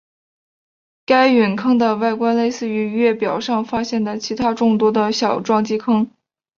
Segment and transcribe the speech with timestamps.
[1.05, 6.09] 该陨坑的外观类似于月表上发现的其它众多的小撞击坑。